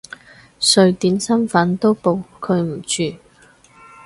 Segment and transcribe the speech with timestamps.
[0.73, 3.15] 瑞典身份都保佢唔住！